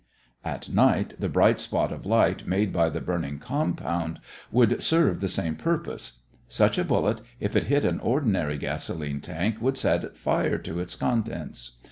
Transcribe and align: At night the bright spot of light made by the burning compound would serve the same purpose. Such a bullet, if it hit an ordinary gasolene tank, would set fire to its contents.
At 0.43 0.67
night 0.67 1.13
the 1.19 1.29
bright 1.29 1.59
spot 1.59 1.91
of 1.91 2.07
light 2.07 2.47
made 2.47 2.73
by 2.73 2.89
the 2.89 2.99
burning 3.01 3.37
compound 3.37 4.19
would 4.51 4.81
serve 4.81 5.19
the 5.19 5.29
same 5.29 5.55
purpose. 5.55 6.21
Such 6.47 6.79
a 6.79 6.83
bullet, 6.83 7.21
if 7.39 7.55
it 7.55 7.65
hit 7.65 7.85
an 7.85 7.99
ordinary 7.99 8.57
gasolene 8.57 9.21
tank, 9.21 9.61
would 9.61 9.77
set 9.77 10.17
fire 10.17 10.57
to 10.57 10.79
its 10.79 10.95
contents. 10.95 11.73